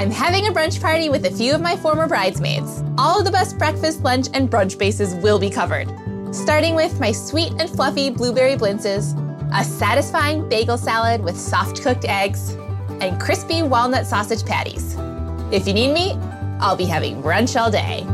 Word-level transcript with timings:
I'm 0.00 0.10
having 0.10 0.46
a 0.46 0.50
brunch 0.50 0.80
party 0.80 1.10
with 1.10 1.26
a 1.26 1.30
few 1.30 1.54
of 1.54 1.60
my 1.60 1.76
former 1.76 2.08
bridesmaids. 2.08 2.82
All 2.96 3.18
of 3.18 3.26
the 3.26 3.30
best 3.30 3.58
breakfast, 3.58 4.02
lunch, 4.02 4.28
and 4.32 4.50
brunch 4.50 4.78
bases 4.78 5.14
will 5.16 5.38
be 5.38 5.50
covered. 5.50 5.88
Starting 6.34 6.74
with 6.74 6.98
my 6.98 7.12
sweet 7.12 7.52
and 7.58 7.68
fluffy 7.68 8.08
blueberry 8.08 8.56
blintzes, 8.56 9.12
a 9.54 9.62
satisfying 9.62 10.48
bagel 10.48 10.78
salad 10.78 11.20
with 11.22 11.36
soft 11.36 11.82
cooked 11.82 12.06
eggs, 12.06 12.52
and 13.02 13.20
crispy 13.20 13.62
walnut 13.62 14.06
sausage 14.06 14.42
patties. 14.46 14.96
If 15.52 15.68
you 15.68 15.74
need 15.74 15.92
me, 15.92 16.12
I'll 16.60 16.76
be 16.76 16.86
having 16.86 17.22
brunch 17.22 17.60
all 17.60 17.70
day. 17.70 18.06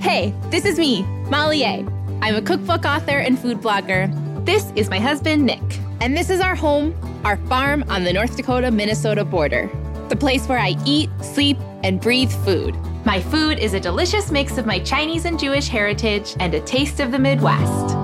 Hey, 0.00 0.32
this 0.48 0.64
is 0.64 0.78
me, 0.78 1.02
Molly 1.28 1.58
Yeh. 1.58 1.84
I'm 2.22 2.36
a 2.36 2.40
cookbook 2.40 2.86
author 2.86 3.18
and 3.18 3.38
food 3.38 3.58
blogger. 3.58 4.10
This 4.46 4.72
is 4.76 4.88
my 4.88 4.98
husband, 4.98 5.44
Nick. 5.44 5.60
And 6.00 6.16
this 6.16 6.30
is 6.30 6.40
our 6.40 6.54
home, 6.54 6.94
our 7.22 7.36
farm 7.48 7.84
on 7.90 8.04
the 8.04 8.14
North 8.14 8.34
Dakota 8.34 8.70
Minnesota 8.70 9.26
border. 9.26 9.70
The 10.08 10.16
place 10.16 10.48
where 10.48 10.58
I 10.58 10.74
eat, 10.86 11.10
sleep, 11.20 11.58
and 11.84 12.00
breathe 12.00 12.32
food. 12.44 12.74
My 13.04 13.20
food 13.20 13.58
is 13.58 13.74
a 13.74 13.80
delicious 13.80 14.30
mix 14.30 14.56
of 14.56 14.64
my 14.64 14.78
Chinese 14.78 15.26
and 15.26 15.38
Jewish 15.38 15.68
heritage 15.68 16.34
and 16.40 16.54
a 16.54 16.60
taste 16.60 16.98
of 17.00 17.12
the 17.12 17.18
Midwest. 17.18 17.94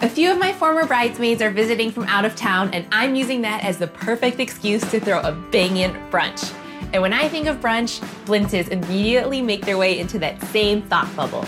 A 0.00 0.08
few 0.08 0.32
of 0.32 0.38
my 0.38 0.52
former 0.54 0.86
bridesmaids 0.86 1.42
are 1.42 1.50
visiting 1.50 1.90
from 1.90 2.04
out 2.04 2.24
of 2.24 2.34
town, 2.34 2.72
and 2.72 2.86
I'm 2.92 3.14
using 3.14 3.42
that 3.42 3.62
as 3.62 3.76
the 3.76 3.88
perfect 3.88 4.40
excuse 4.40 4.82
to 4.90 4.98
throw 4.98 5.20
a 5.20 5.32
banging 5.52 5.92
brunch. 6.10 6.52
And 6.94 7.02
when 7.02 7.12
I 7.12 7.28
think 7.28 7.46
of 7.46 7.58
brunch, 7.58 8.00
blintzes 8.24 8.68
immediately 8.68 9.42
make 9.42 9.66
their 9.66 9.78
way 9.78 9.98
into 9.98 10.18
that 10.20 10.42
same 10.44 10.82
thought 10.82 11.14
bubble. 11.14 11.44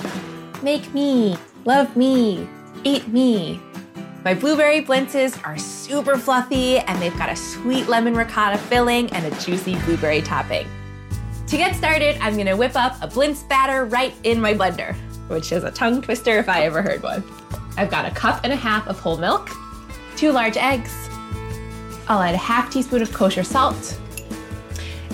Make 0.62 0.92
me, 0.92 1.36
love 1.64 1.96
me, 1.96 2.48
eat 2.84 3.08
me. 3.08 3.60
My 4.24 4.32
blueberry 4.32 4.82
blintzes 4.82 5.38
are 5.46 5.58
super 5.58 6.16
fluffy 6.16 6.78
and 6.78 7.00
they've 7.00 7.16
got 7.18 7.28
a 7.28 7.36
sweet 7.36 7.88
lemon 7.88 8.14
ricotta 8.14 8.56
filling 8.56 9.12
and 9.12 9.26
a 9.26 9.38
juicy 9.38 9.76
blueberry 9.80 10.22
topping. 10.22 10.66
To 11.48 11.58
get 11.58 11.76
started, 11.76 12.16
I'm 12.22 12.34
gonna 12.38 12.56
whip 12.56 12.74
up 12.74 12.96
a 13.02 13.06
blintz 13.06 13.46
batter 13.46 13.84
right 13.84 14.14
in 14.22 14.40
my 14.40 14.54
blender, 14.54 14.94
which 15.28 15.52
is 15.52 15.62
a 15.62 15.70
tongue 15.70 16.00
twister 16.00 16.38
if 16.38 16.48
I 16.48 16.62
ever 16.62 16.80
heard 16.80 17.02
one. 17.02 17.22
I've 17.76 17.90
got 17.90 18.10
a 18.10 18.10
cup 18.14 18.40
and 18.44 18.52
a 18.54 18.56
half 18.56 18.88
of 18.88 18.98
whole 18.98 19.18
milk, 19.18 19.50
two 20.16 20.32
large 20.32 20.56
eggs, 20.56 21.10
I'll 22.08 22.22
add 22.22 22.34
a 22.34 22.38
half 22.38 22.72
teaspoon 22.72 23.02
of 23.02 23.12
kosher 23.12 23.44
salt, 23.44 24.00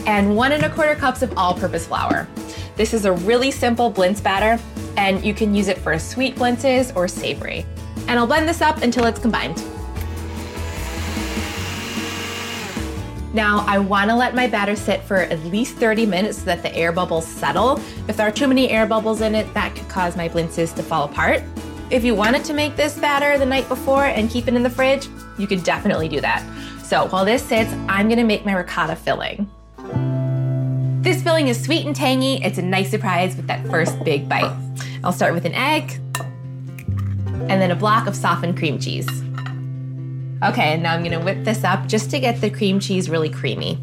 and 0.06 0.36
one 0.36 0.52
and 0.52 0.64
a 0.64 0.70
quarter 0.70 0.94
cups 0.94 1.22
of 1.22 1.36
all 1.36 1.54
purpose 1.54 1.88
flour. 1.88 2.28
This 2.76 2.94
is 2.94 3.06
a 3.06 3.12
really 3.12 3.50
simple 3.50 3.92
blintz 3.92 4.22
batter, 4.22 4.62
and 4.96 5.24
you 5.24 5.34
can 5.34 5.52
use 5.52 5.66
it 5.66 5.78
for 5.78 5.98
sweet 5.98 6.36
blintzes 6.36 6.94
or 6.94 7.08
savory. 7.08 7.66
And 8.08 8.18
I'll 8.18 8.26
blend 8.26 8.48
this 8.48 8.60
up 8.60 8.82
until 8.82 9.04
it's 9.04 9.20
combined. 9.20 9.62
Now, 13.32 13.64
I 13.68 13.78
wanna 13.78 14.16
let 14.16 14.34
my 14.34 14.48
batter 14.48 14.74
sit 14.74 15.02
for 15.02 15.18
at 15.18 15.38
least 15.44 15.76
30 15.76 16.04
minutes 16.04 16.38
so 16.38 16.44
that 16.46 16.62
the 16.62 16.74
air 16.74 16.90
bubbles 16.90 17.26
settle. 17.26 17.80
If 18.08 18.16
there 18.16 18.26
are 18.26 18.32
too 18.32 18.48
many 18.48 18.70
air 18.70 18.86
bubbles 18.86 19.20
in 19.20 19.36
it, 19.36 19.52
that 19.54 19.74
could 19.76 19.88
cause 19.88 20.16
my 20.16 20.28
blintzes 20.28 20.74
to 20.74 20.82
fall 20.82 21.04
apart. 21.04 21.42
If 21.90 22.02
you 22.02 22.14
wanted 22.16 22.44
to 22.44 22.52
make 22.52 22.74
this 22.74 22.98
batter 22.98 23.38
the 23.38 23.46
night 23.46 23.68
before 23.68 24.06
and 24.06 24.28
keep 24.28 24.48
it 24.48 24.54
in 24.54 24.64
the 24.64 24.70
fridge, 24.70 25.08
you 25.38 25.46
could 25.46 25.62
definitely 25.62 26.08
do 26.08 26.20
that. 26.20 26.44
So 26.82 27.06
while 27.08 27.24
this 27.24 27.42
sits, 27.42 27.72
I'm 27.88 28.08
gonna 28.08 28.24
make 28.24 28.44
my 28.44 28.52
ricotta 28.52 28.96
filling. 28.96 29.48
This 31.02 31.22
filling 31.22 31.48
is 31.48 31.62
sweet 31.62 31.86
and 31.86 31.94
tangy. 31.94 32.42
It's 32.42 32.58
a 32.58 32.62
nice 32.62 32.90
surprise 32.90 33.36
with 33.36 33.46
that 33.46 33.64
first 33.68 34.02
big 34.02 34.28
bite. 34.28 34.52
I'll 35.04 35.12
start 35.12 35.34
with 35.34 35.44
an 35.44 35.54
egg 35.54 36.00
and 37.48 37.60
then 37.60 37.70
a 37.70 37.76
block 37.76 38.06
of 38.06 38.14
softened 38.14 38.56
cream 38.56 38.78
cheese. 38.78 39.08
Okay, 40.42 40.72
and 40.72 40.82
now 40.82 40.94
I'm 40.94 41.02
gonna 41.02 41.22
whip 41.22 41.44
this 41.44 41.64
up 41.64 41.86
just 41.86 42.10
to 42.10 42.18
get 42.18 42.40
the 42.40 42.50
cream 42.50 42.80
cheese 42.80 43.10
really 43.10 43.28
creamy. 43.28 43.78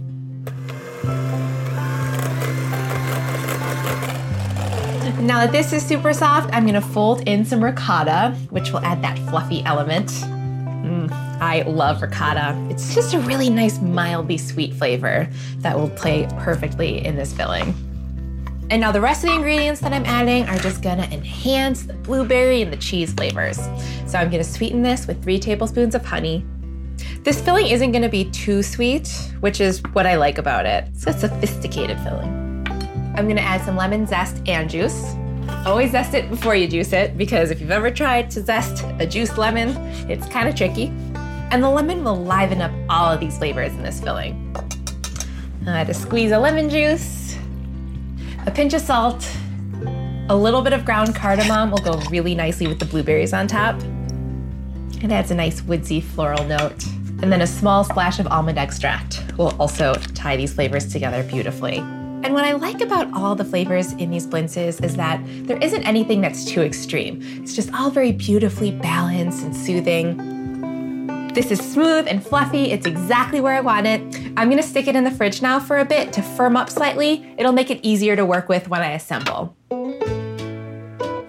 Now 5.21 5.41
that 5.41 5.51
this 5.51 5.73
is 5.73 5.85
super 5.85 6.13
soft, 6.13 6.49
I'm 6.53 6.65
gonna 6.65 6.81
fold 6.81 7.27
in 7.27 7.43
some 7.43 7.63
ricotta, 7.63 8.35
which 8.49 8.71
will 8.71 8.79
add 8.79 9.01
that 9.01 9.19
fluffy 9.29 9.61
element. 9.63 10.07
Mm, 10.07 11.11
I 11.41 11.63
love 11.63 12.01
ricotta. 12.01 12.55
It's 12.69 12.95
just 12.95 13.13
a 13.13 13.19
really 13.19 13.49
nice, 13.49 13.81
mildly 13.81 14.37
sweet 14.37 14.73
flavor 14.73 15.29
that 15.57 15.77
will 15.77 15.89
play 15.89 16.27
perfectly 16.39 17.05
in 17.05 17.15
this 17.15 17.33
filling. 17.33 17.75
And 18.69 18.81
now 18.81 18.91
the 18.91 18.99
rest 18.99 19.23
of 19.23 19.29
the 19.29 19.35
ingredients 19.35 19.79
that 19.79 19.93
I'm 19.93 20.05
adding 20.05 20.43
are 20.49 20.57
just 20.57 20.81
gonna 20.81 21.07
enhance 21.11 21.83
the 21.83 21.93
blueberry 21.93 22.61
and 22.61 22.71
the 22.71 22.77
cheese 22.77 23.13
flavors. 23.13 23.57
So 24.05 24.17
I'm 24.17 24.29
gonna 24.29 24.43
sweeten 24.43 24.81
this 24.81 25.07
with 25.07 25.23
three 25.23 25.39
tablespoons 25.39 25.95
of 25.95 26.05
honey. 26.05 26.45
This 27.23 27.39
filling 27.39 27.67
isn't 27.67 27.93
gonna 27.93 28.09
be 28.09 28.25
too 28.25 28.61
sweet, 28.61 29.09
which 29.39 29.61
is 29.61 29.81
what 29.93 30.05
I 30.05 30.15
like 30.15 30.37
about 30.37 30.65
it. 30.65 30.85
It's 30.93 31.07
a 31.07 31.13
sophisticated 31.13 31.97
filling. 32.01 32.27
I'm 33.15 33.27
gonna 33.27 33.41
add 33.41 33.61
some 33.61 33.77
lemon 33.77 34.05
zest 34.05 34.41
and 34.47 34.69
juice. 34.69 35.15
Always 35.65 35.91
zest 35.91 36.13
it 36.13 36.29
before 36.29 36.55
you 36.55 36.67
juice 36.67 36.91
it 36.91 37.17
because 37.17 37.51
if 37.51 37.61
you've 37.61 37.71
ever 37.71 37.89
tried 37.89 38.29
to 38.31 38.41
zest 38.41 38.83
a 38.99 39.07
juiced 39.07 39.37
lemon, 39.37 39.69
it's 40.09 40.27
kind 40.27 40.49
of 40.49 40.55
tricky. 40.55 40.87
And 41.51 41.63
the 41.63 41.69
lemon 41.69 42.03
will 42.03 42.21
liven 42.21 42.61
up 42.61 42.71
all 42.89 43.13
of 43.13 43.21
these 43.21 43.37
flavors 43.37 43.71
in 43.71 43.83
this 43.83 44.01
filling. 44.01 44.53
I'll 45.65 45.73
add 45.73 45.89
a 45.89 45.93
squeeze 45.93 46.31
a 46.31 46.39
lemon 46.39 46.69
juice, 46.69 47.26
a 48.47 48.51
pinch 48.51 48.73
of 48.73 48.79
salt, 48.79 49.29
a 50.29 50.35
little 50.35 50.61
bit 50.61 50.71
of 50.71 50.85
ground 50.85 51.13
cardamom 51.13 51.69
will 51.69 51.79
go 51.79 51.99
really 52.09 52.33
nicely 52.33 52.65
with 52.65 52.79
the 52.79 52.85
blueberries 52.85 53.33
on 53.33 53.45
top. 53.45 53.75
It 55.03 55.11
adds 55.11 55.31
a 55.31 55.35
nice 55.35 55.61
woodsy 55.63 55.99
floral 55.99 56.45
note. 56.45 56.85
And 57.21 57.29
then 57.29 57.41
a 57.41 57.47
small 57.47 57.83
splash 57.83 58.19
of 58.19 58.27
almond 58.27 58.57
extract 58.57 59.21
will 59.37 59.53
also 59.59 59.95
tie 59.95 60.37
these 60.37 60.53
flavors 60.53 60.89
together 60.89 61.23
beautifully. 61.23 61.79
And 61.79 62.33
what 62.33 62.45
I 62.45 62.53
like 62.53 62.79
about 62.79 63.11
all 63.13 63.35
the 63.35 63.43
flavors 63.43 63.91
in 63.93 64.11
these 64.11 64.25
blintzes 64.25 64.81
is 64.81 64.95
that 64.95 65.21
there 65.45 65.57
isn't 65.57 65.83
anything 65.83 66.21
that's 66.21 66.45
too 66.45 66.61
extreme. 66.61 67.19
It's 67.43 67.53
just 67.53 67.73
all 67.73 67.89
very 67.89 68.13
beautifully 68.13 68.71
balanced 68.71 69.43
and 69.43 69.53
soothing. 69.53 70.36
This 71.37 71.51
is 71.51 71.59
smooth 71.59 72.07
and 72.07 72.25
fluffy. 72.25 72.71
It's 72.71 72.87
exactly 72.87 73.41
where 73.41 73.53
I 73.53 73.61
want 73.61 73.85
it. 73.85 74.01
I'm 74.37 74.49
gonna 74.49 74.63
stick 74.63 74.87
it 74.87 74.95
in 74.95 75.03
the 75.03 75.11
fridge 75.11 75.39
now 75.39 75.59
for 75.59 75.77
a 75.77 75.85
bit 75.85 76.11
to 76.13 76.23
firm 76.23 76.57
up 76.57 76.67
slightly. 76.67 77.31
It'll 77.37 77.51
make 77.51 77.69
it 77.69 77.79
easier 77.83 78.15
to 78.15 78.25
work 78.25 78.49
with 78.49 78.67
when 78.69 78.81
I 78.81 78.93
assemble. 78.93 79.55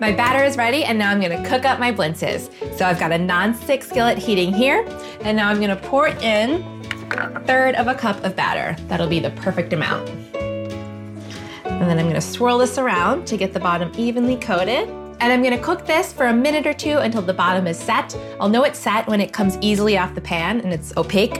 My 0.01 0.11
batter 0.13 0.43
is 0.43 0.57
ready 0.57 0.83
and 0.83 0.99
now 0.99 1.11
I'm 1.11 1.21
gonna 1.21 1.47
cook 1.47 1.67
up 1.67 1.79
my 1.79 1.93
blintzes. 1.93 2.49
So 2.79 2.87
I've 2.87 2.99
got 2.99 3.13
a 3.13 3.19
non-stick 3.19 3.83
skillet 3.83 4.17
heating 4.17 4.51
here 4.51 4.83
and 5.25 5.37
now 5.37 5.51
I'm 5.51 5.61
gonna 5.61 5.77
pour 5.77 6.09
in 6.09 6.63
a 7.11 7.41
third 7.41 7.75
of 7.75 7.87
a 7.87 7.95
cup 7.95 8.25
of 8.25 8.35
batter. 8.35 8.83
That'll 8.85 9.09
be 9.09 9.21
the 9.21 9.33
perfect 9.33 9.75
amount. 9.75 10.09
And 10.39 11.83
then 11.83 11.99
I'm 11.99 12.07
gonna 12.07 12.23
swirl 12.23 12.57
this 12.57 12.79
around 12.79 13.27
to 13.27 13.37
get 13.37 13.53
the 13.53 13.61
bottom 13.61 13.93
evenly 13.95 14.37
coated. 14.37 14.89
And 15.21 15.33
I'm 15.33 15.43
gonna 15.43 15.59
cook 15.59 15.85
this 15.85 16.13
for 16.13 16.27
a 16.27 16.33
minute 16.33 16.67
or 16.67 16.73
two 16.73 16.99
until 16.99 17.23
the 17.23 17.35
bottom 17.35 17.67
is 17.67 17.77
set. 17.79 18.17
I'll 18.39 18.49
know 18.49 18.63
it's 18.63 18.79
set 18.79 19.07
when 19.09 19.21
it 19.21 19.33
comes 19.33 19.59
easily 19.61 19.99
off 19.99 20.15
the 20.15 20.21
pan 20.21 20.61
and 20.61 20.73
it's 20.73 20.97
opaque. 20.97 21.35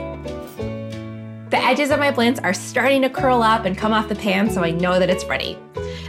The 1.51 1.59
edges 1.59 1.91
of 1.91 1.99
my 1.99 2.11
blintz 2.11 2.43
are 2.43 2.53
starting 2.53 3.03
to 3.03 3.11
curl 3.11 3.43
up 3.43 3.65
and 3.65 3.79
come 3.79 3.93
off 3.93 4.09
the 4.09 4.17
pan, 4.17 4.51
so 4.51 4.63
I 4.63 4.73
know 4.73 4.99
that 4.99 5.09
it's 5.09 5.25
ready. 5.25 5.57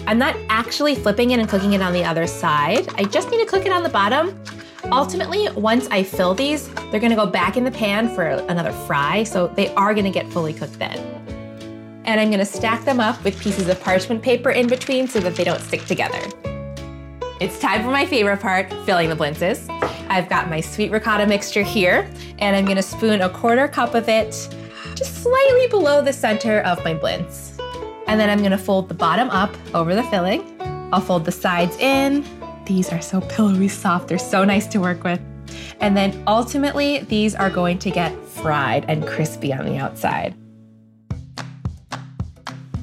I'm 0.08 0.18
not 0.18 0.36
actually 0.50 0.96
flipping 0.96 1.32
it 1.32 1.40
and 1.40 1.48
cooking 1.48 1.74
it 1.74 1.82
on 1.82 1.94
the 1.94 2.04
other 2.04 2.26
side. 2.26 2.88
I 2.96 3.04
just 3.04 3.30
need 3.30 3.40
to 3.40 3.46
cook 3.46 3.66
it 3.66 3.72
on 3.72 3.84
the 3.84 3.90
bottom. 3.90 4.38
Ultimately, 4.92 5.48
once 5.52 5.88
I 5.92 6.02
fill 6.04 6.34
these, 6.34 6.68
they're 6.90 7.00
gonna 7.00 7.16
go 7.16 7.28
back 7.28 7.56
in 7.56 7.64
the 7.64 7.72
pan 7.72 8.14
for 8.16 8.24
another 8.24 8.72
fry, 8.72 9.24
so 9.24 9.48
they 9.48 9.74
are 9.76 9.94
gonna 9.94 10.12
get 10.12 10.28
fully 10.32 10.54
cooked 10.54 10.80
then 10.80 11.20
and 12.06 12.20
I'm 12.20 12.32
gonna 12.32 12.44
stack 12.44 12.86
them 12.86 13.00
up 13.00 13.24
with 13.24 13.40
pieces 13.40 13.68
of 13.68 13.80
parchment 13.82 14.24
paper 14.24 14.50
in 14.50 14.66
between 14.66 15.08
so 15.08 15.20
that 15.20 15.36
they 15.36 15.44
don't 15.44 15.62
stick 15.62 15.86
together. 15.86 16.20
It's 17.40 17.58
time 17.58 17.84
for 17.84 17.90
my 17.90 18.06
favorite 18.06 18.42
part, 18.42 18.70
filling 18.86 19.08
the 19.08 19.16
blintzes. 19.16 19.66
I've 20.10 20.28
got 20.28 20.50
my 20.50 20.60
sweet 20.60 20.92
ricotta 20.92 21.26
mixture 21.26 21.64
here, 21.64 22.10
and 22.40 22.54
I'm 22.54 22.66
gonna 22.66 22.82
spoon 22.82 23.22
a 23.22 23.30
quarter 23.30 23.66
cup 23.70 23.96
of 23.96 24.10
it 24.10 24.32
just 24.94 25.24
slightly 25.24 25.68
below 25.68 26.02
the 26.02 26.12
center 26.12 26.60
of 26.62 26.84
my 26.84 26.94
blintz. 26.94 27.58
And 28.08 28.20
then 28.20 28.30
I'm 28.30 28.44
gonna 28.44 28.58
fold 28.58 28.90
the 28.90 28.94
bottom 28.94 29.30
up 29.30 29.56
over 29.74 29.96
the 29.96 30.04
filling. 30.04 30.44
I'll 30.92 31.00
fold 31.00 31.24
the 31.24 31.32
sides 31.32 31.78
in. 31.78 32.26
These 32.66 32.92
are 32.92 33.02
so 33.02 33.22
pillowy 33.22 33.70
soft, 33.70 34.10
they're 34.10 34.18
so 34.18 34.44
nice 34.44 34.68
to 34.68 34.80
work 34.80 35.06
with. 35.06 35.22
And 35.80 35.96
then 35.96 36.22
ultimately, 36.28 37.00
these 37.08 37.36
are 37.36 37.50
going 37.50 37.80
to 37.80 37.90
get 37.90 38.14
fried 38.26 38.84
and 38.90 39.08
crispy 39.08 39.54
on 39.54 39.66
the 39.66 39.78
outside. 39.78 40.36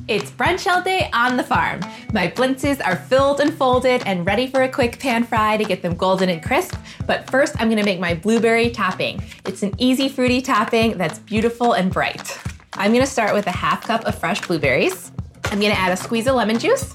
It's 0.08 0.30
brunch 0.30 0.72
all 0.72 0.82
day 0.82 1.10
on 1.12 1.36
the 1.36 1.42
farm. 1.42 1.80
My 2.12 2.28
blintzes 2.28 2.80
are 2.86 2.94
filled 2.94 3.40
and 3.40 3.52
folded 3.52 4.04
and 4.06 4.24
ready 4.24 4.46
for 4.46 4.62
a 4.62 4.68
quick 4.68 5.00
pan 5.00 5.24
fry 5.24 5.56
to 5.56 5.64
get 5.64 5.82
them 5.82 5.96
golden 5.96 6.28
and 6.28 6.40
crisp. 6.40 6.76
But 7.06 7.28
first, 7.28 7.56
I'm 7.58 7.68
gonna 7.68 7.82
make 7.82 7.98
my 7.98 8.14
blueberry 8.14 8.70
topping. 8.70 9.20
It's 9.46 9.64
an 9.64 9.74
easy 9.78 10.08
fruity 10.08 10.40
topping 10.40 10.96
that's 10.96 11.18
beautiful 11.18 11.72
and 11.72 11.92
bright. 11.92 12.38
I'm 12.74 12.92
gonna 12.92 13.04
start 13.04 13.34
with 13.34 13.48
a 13.48 13.50
half 13.50 13.84
cup 13.84 14.04
of 14.04 14.16
fresh 14.16 14.40
blueberries. 14.46 15.10
I'm 15.46 15.58
gonna 15.58 15.74
add 15.74 15.90
a 15.90 15.96
squeeze 15.96 16.28
of 16.28 16.36
lemon 16.36 16.60
juice. 16.60 16.94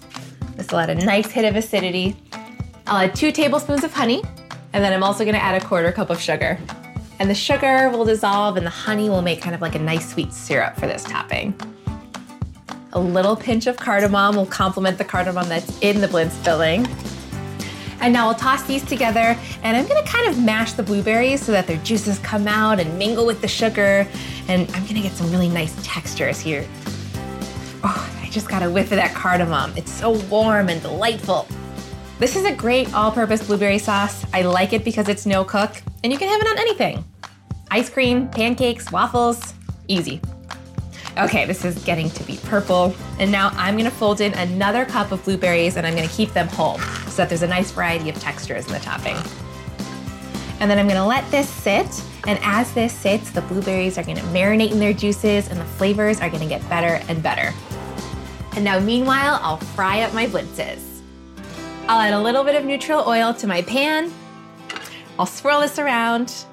This 0.55 0.71
will 0.71 0.79
add 0.79 0.89
a 0.89 0.95
nice 0.95 1.29
hit 1.29 1.43
of 1.43 1.57
acidity. 1.57 2.15
I'll 2.87 3.03
add 3.03 3.13
two 3.13 3.33
tablespoons 3.33 3.83
of 3.83 3.91
honey, 3.91 4.23
and 4.71 4.81
then 4.81 4.93
I'm 4.93 5.03
also 5.03 5.25
gonna 5.25 5.37
add 5.37 5.61
a 5.61 5.65
quarter 5.65 5.91
cup 5.91 6.11
of 6.11 6.21
sugar. 6.21 6.57
And 7.19 7.29
the 7.29 7.35
sugar 7.35 7.89
will 7.89 8.05
dissolve 8.05 8.55
and 8.55 8.65
the 8.65 8.71
honey 8.71 9.09
will 9.09 9.21
make 9.21 9.41
kind 9.41 9.53
of 9.53 9.59
like 9.59 9.75
a 9.75 9.79
nice 9.79 10.13
sweet 10.13 10.31
syrup 10.31 10.77
for 10.77 10.87
this 10.87 11.03
topping. 11.03 11.53
A 12.93 12.99
little 12.99 13.37
pinch 13.37 13.67
of 13.67 13.77
cardamom 13.77 14.35
will 14.35 14.45
complement 14.45 14.97
the 14.97 15.05
cardamom 15.05 15.47
that's 15.47 15.79
in 15.79 16.01
the 16.01 16.07
blintz 16.07 16.35
filling. 16.43 16.85
And 18.01 18.11
now 18.11 18.27
I'll 18.27 18.35
toss 18.35 18.63
these 18.63 18.83
together 18.83 19.37
and 19.63 19.77
I'm 19.77 19.87
gonna 19.87 20.05
kind 20.05 20.27
of 20.27 20.43
mash 20.43 20.73
the 20.73 20.83
blueberries 20.83 21.41
so 21.41 21.51
that 21.53 21.67
their 21.67 21.77
juices 21.77 22.19
come 22.19 22.47
out 22.47 22.79
and 22.79 22.97
mingle 22.97 23.25
with 23.25 23.39
the 23.41 23.47
sugar. 23.47 24.05
And 24.49 24.69
I'm 24.73 24.85
gonna 24.87 25.01
get 25.01 25.13
some 25.13 25.31
really 25.31 25.47
nice 25.47 25.73
textures 25.85 26.39
here. 26.39 26.67
Oh, 27.83 28.19
I 28.21 28.27
just 28.29 28.49
got 28.49 28.61
a 28.61 28.69
whiff 28.69 28.91
of 28.91 28.97
that 28.97 29.13
cardamom. 29.15 29.71
It's 29.77 29.91
so 29.91 30.11
warm 30.27 30.67
and 30.67 30.81
delightful. 30.81 31.47
This 32.19 32.35
is 32.35 32.43
a 32.43 32.53
great 32.53 32.93
all-purpose 32.93 33.47
blueberry 33.47 33.79
sauce. 33.79 34.25
I 34.33 34.41
like 34.41 34.73
it 34.73 34.83
because 34.83 35.07
it's 35.07 35.25
no 35.25 35.45
cook 35.45 35.81
and 36.03 36.11
you 36.11 36.19
can 36.19 36.27
have 36.27 36.41
it 36.41 36.47
on 36.47 36.57
anything. 36.57 37.05
Ice 37.69 37.89
cream, 37.89 38.27
pancakes, 38.27 38.91
waffles, 38.91 39.53
easy. 39.87 40.19
Okay, 41.17 41.45
this 41.45 41.65
is 41.65 41.83
getting 41.83 42.09
to 42.11 42.23
be 42.23 42.37
purple. 42.43 42.95
And 43.19 43.31
now 43.31 43.49
I'm 43.55 43.75
gonna 43.75 43.91
fold 43.91 44.21
in 44.21 44.33
another 44.33 44.85
cup 44.85 45.11
of 45.11 45.23
blueberries 45.25 45.75
and 45.75 45.85
I'm 45.85 45.93
gonna 45.93 46.07
keep 46.07 46.31
them 46.31 46.47
whole 46.47 46.79
so 47.07 47.17
that 47.17 47.29
there's 47.29 47.41
a 47.41 47.47
nice 47.47 47.71
variety 47.71 48.09
of 48.09 48.15
textures 48.19 48.65
in 48.67 48.73
the 48.73 48.79
topping. 48.79 49.17
And 50.61 50.71
then 50.71 50.79
I'm 50.79 50.87
gonna 50.87 51.05
let 51.05 51.29
this 51.29 51.49
sit. 51.49 52.01
And 52.27 52.39
as 52.43 52.73
this 52.73 52.93
sits, 52.93 53.31
the 53.31 53.41
blueberries 53.41 53.97
are 53.97 54.03
gonna 54.03 54.21
marinate 54.21 54.71
in 54.71 54.79
their 54.79 54.93
juices 54.93 55.49
and 55.49 55.59
the 55.59 55.65
flavors 55.65 56.21
are 56.21 56.29
gonna 56.29 56.47
get 56.47 56.67
better 56.69 57.03
and 57.09 57.21
better. 57.21 57.53
And 58.55 58.63
now 58.63 58.79
meanwhile, 58.79 59.39
I'll 59.41 59.57
fry 59.57 60.01
up 60.03 60.13
my 60.13 60.27
blintzes. 60.27 60.79
I'll 61.89 61.99
add 61.99 62.13
a 62.13 62.21
little 62.21 62.45
bit 62.45 62.55
of 62.55 62.63
neutral 62.63 63.03
oil 63.05 63.33
to 63.33 63.47
my 63.47 63.63
pan. 63.63 64.13
I'll 65.19 65.25
swirl 65.25 65.59
this 65.59 65.77
around 65.77 66.45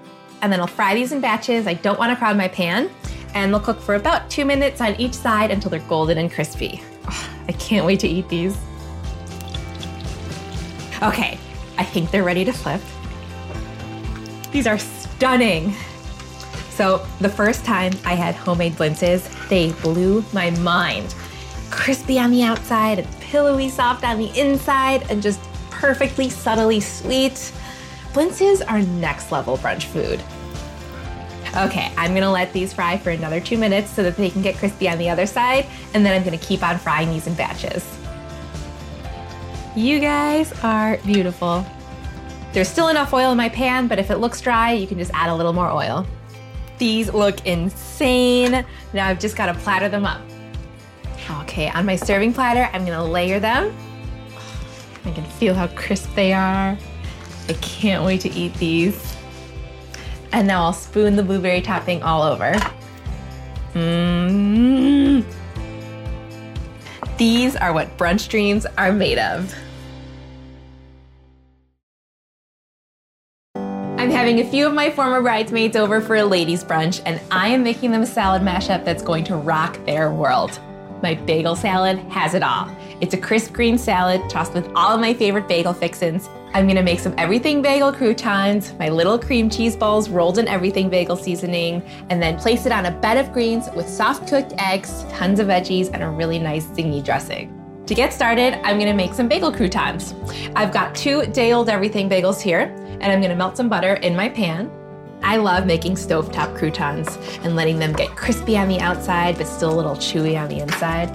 and 0.42 0.52
then 0.52 0.58
I'll 0.58 0.66
fry 0.66 0.94
these 0.94 1.12
in 1.12 1.20
batches. 1.20 1.68
I 1.68 1.74
don't 1.74 1.98
wanna 1.98 2.16
crowd 2.16 2.36
my 2.36 2.48
pan 2.48 2.90
and 3.34 3.52
they'll 3.52 3.60
cook 3.60 3.80
for 3.80 3.94
about 3.94 4.28
two 4.30 4.44
minutes 4.44 4.80
on 4.80 4.94
each 4.96 5.14
side 5.14 5.50
until 5.50 5.70
they're 5.70 5.80
golden 5.80 6.18
and 6.18 6.30
crispy. 6.30 6.82
Oh, 7.08 7.30
I 7.48 7.52
can't 7.52 7.86
wait 7.86 8.00
to 8.00 8.08
eat 8.08 8.28
these. 8.28 8.56
Okay, 11.02 11.38
I 11.78 11.84
think 11.84 12.10
they're 12.10 12.24
ready 12.24 12.44
to 12.44 12.52
flip. 12.52 12.80
These 14.50 14.66
are 14.66 14.78
stunning. 14.78 15.74
So 16.70 17.06
the 17.20 17.28
first 17.28 17.64
time 17.64 17.92
I 18.04 18.14
had 18.14 18.34
homemade 18.34 18.74
blintzes, 18.74 19.48
they 19.48 19.72
blew 19.82 20.24
my 20.32 20.50
mind. 20.50 21.14
Crispy 21.70 22.18
on 22.18 22.30
the 22.30 22.42
outside 22.42 22.98
and 22.98 23.20
pillowy 23.20 23.68
soft 23.68 24.04
on 24.04 24.18
the 24.18 24.30
inside 24.38 25.08
and 25.10 25.22
just 25.22 25.40
perfectly 25.70 26.28
subtly 26.28 26.80
sweet. 26.80 27.52
Blintzes 28.12 28.62
are 28.68 28.80
next 28.80 29.30
level 29.30 29.56
brunch 29.58 29.84
food. 29.84 30.22
Okay, 31.58 31.90
I'm 31.96 32.14
gonna 32.14 32.30
let 32.30 32.52
these 32.52 32.72
fry 32.72 32.98
for 32.98 33.10
another 33.10 33.40
two 33.40 33.58
minutes 33.58 33.90
so 33.90 34.04
that 34.04 34.16
they 34.16 34.30
can 34.30 34.42
get 34.42 34.56
crispy 34.56 34.88
on 34.88 34.96
the 34.96 35.10
other 35.10 35.26
side, 35.26 35.66
and 35.92 36.06
then 36.06 36.14
I'm 36.14 36.22
gonna 36.22 36.38
keep 36.38 36.62
on 36.62 36.78
frying 36.78 37.10
these 37.10 37.26
in 37.26 37.34
batches. 37.34 37.98
You 39.74 39.98
guys 39.98 40.52
are 40.62 40.98
beautiful. 40.98 41.66
There's 42.52 42.68
still 42.68 42.88
enough 42.88 43.12
oil 43.12 43.32
in 43.32 43.36
my 43.36 43.48
pan, 43.48 43.88
but 43.88 43.98
if 43.98 44.10
it 44.12 44.18
looks 44.18 44.40
dry, 44.40 44.70
you 44.72 44.86
can 44.86 44.98
just 44.98 45.10
add 45.14 45.30
a 45.30 45.34
little 45.34 45.52
more 45.52 45.68
oil. 45.68 46.06
These 46.78 47.12
look 47.12 47.44
insane. 47.44 48.64
Now 48.92 49.08
I've 49.08 49.18
just 49.18 49.36
gotta 49.36 49.54
platter 49.54 49.88
them 49.88 50.06
up. 50.06 50.20
Okay, 51.42 51.70
on 51.70 51.84
my 51.84 51.96
serving 51.96 52.34
platter, 52.34 52.70
I'm 52.72 52.84
gonna 52.84 53.04
layer 53.04 53.40
them. 53.40 53.76
I 55.04 55.10
can 55.10 55.24
feel 55.24 55.54
how 55.54 55.66
crisp 55.68 56.14
they 56.14 56.32
are. 56.32 56.78
I 57.48 57.52
can't 57.60 58.04
wait 58.04 58.20
to 58.20 58.30
eat 58.30 58.54
these. 58.54 59.17
And 60.32 60.46
now 60.46 60.64
I'll 60.64 60.72
spoon 60.72 61.16
the 61.16 61.22
blueberry 61.22 61.60
topping 61.60 62.02
all 62.02 62.22
over. 62.22 62.52
Mmm. 63.74 65.24
These 67.16 67.56
are 67.56 67.72
what 67.72 67.96
brunch 67.98 68.28
dreams 68.28 68.66
are 68.76 68.92
made 68.92 69.18
of. 69.18 69.54
I'm 73.56 74.10
having 74.10 74.38
a 74.38 74.48
few 74.48 74.66
of 74.66 74.72
my 74.72 74.90
former 74.90 75.20
bridesmaids 75.20 75.74
over 75.74 76.00
for 76.00 76.14
a 76.14 76.24
ladies' 76.24 76.62
brunch, 76.62 77.02
and 77.04 77.20
I 77.32 77.48
am 77.48 77.64
making 77.64 77.90
them 77.90 78.02
a 78.02 78.06
salad 78.06 78.42
mashup 78.42 78.84
that's 78.84 79.02
going 79.02 79.24
to 79.24 79.36
rock 79.36 79.84
their 79.84 80.12
world. 80.12 80.60
My 81.02 81.14
bagel 81.14 81.56
salad 81.56 81.98
has 82.10 82.34
it 82.34 82.44
all. 82.44 82.70
It's 83.00 83.14
a 83.14 83.18
crisp 83.18 83.52
green 83.52 83.76
salad 83.76 84.22
tossed 84.30 84.54
with 84.54 84.70
all 84.76 84.94
of 84.94 85.00
my 85.00 85.14
favorite 85.14 85.48
bagel 85.48 85.72
fixins. 85.72 86.28
I'm 86.54 86.66
gonna 86.66 86.82
make 86.82 86.98
some 86.98 87.14
everything 87.18 87.60
bagel 87.60 87.92
croutons, 87.92 88.72
my 88.78 88.88
little 88.88 89.18
cream 89.18 89.50
cheese 89.50 89.76
balls 89.76 90.08
rolled 90.08 90.38
in 90.38 90.48
everything 90.48 90.88
bagel 90.88 91.14
seasoning, 91.14 91.82
and 92.08 92.22
then 92.22 92.38
place 92.38 92.64
it 92.64 92.72
on 92.72 92.86
a 92.86 92.90
bed 92.90 93.18
of 93.18 93.32
greens 93.32 93.68
with 93.76 93.88
soft 93.88 94.28
cooked 94.28 94.54
eggs, 94.56 95.04
tons 95.10 95.40
of 95.40 95.48
veggies, 95.48 95.90
and 95.92 96.02
a 96.02 96.08
really 96.08 96.38
nice 96.38 96.66
zingy 96.68 97.04
dressing. 97.04 97.54
To 97.86 97.94
get 97.94 98.14
started, 98.14 98.54
I'm 98.66 98.78
gonna 98.78 98.94
make 98.94 99.12
some 99.12 99.28
bagel 99.28 99.52
croutons. 99.52 100.14
I've 100.56 100.72
got 100.72 100.94
two 100.94 101.26
day 101.26 101.52
old 101.52 101.68
everything 101.68 102.08
bagels 102.08 102.40
here, 102.40 102.74
and 103.00 103.04
I'm 103.04 103.20
gonna 103.20 103.36
melt 103.36 103.56
some 103.56 103.68
butter 103.68 103.94
in 103.94 104.16
my 104.16 104.30
pan. 104.30 104.70
I 105.22 105.36
love 105.36 105.66
making 105.66 105.94
stovetop 105.94 106.56
croutons 106.56 107.18
and 107.42 107.56
letting 107.56 107.78
them 107.78 107.92
get 107.92 108.16
crispy 108.16 108.56
on 108.56 108.68
the 108.68 108.80
outside 108.80 109.36
but 109.36 109.46
still 109.46 109.74
a 109.74 109.76
little 109.76 109.96
chewy 109.96 110.40
on 110.40 110.48
the 110.48 110.60
inside. 110.60 111.10